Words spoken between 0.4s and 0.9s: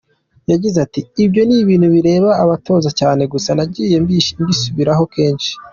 Yagize